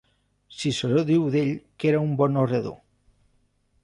Ciceró 0.59 1.03
diu 1.09 1.27
d'ell 1.35 1.51
que 1.83 1.89
era 1.91 1.99
un 2.07 2.15
bon 2.23 2.39
orador. 2.45 2.77